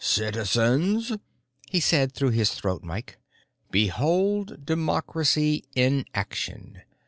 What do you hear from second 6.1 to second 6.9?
Action!